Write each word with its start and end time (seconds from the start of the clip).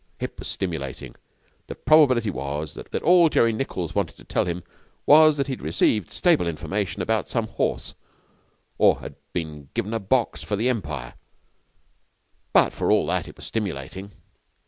It 0.19 0.33
was 0.39 0.47
stimulating. 0.47 1.13
The 1.67 1.75
probability 1.75 2.31
was 2.31 2.73
that 2.73 2.95
all 3.03 3.29
Jerry 3.29 3.53
Nichols 3.53 3.93
wanted 3.93 4.17
to 4.17 4.23
tell 4.23 4.45
him 4.45 4.63
was 5.05 5.37
that 5.37 5.45
he 5.45 5.53
had 5.53 5.61
received 5.61 6.09
stable 6.09 6.47
information 6.47 7.03
about 7.03 7.29
some 7.29 7.45
horse 7.47 7.93
or 8.79 9.01
had 9.01 9.13
been 9.31 9.69
given 9.75 9.93
a 9.93 9.99
box 9.99 10.41
for 10.41 10.55
the 10.55 10.69
Empire, 10.69 11.13
but 12.51 12.73
for 12.73 12.91
all 12.91 13.05
that 13.05 13.27
it 13.27 13.35
was 13.37 13.45
stimulating. 13.45 14.09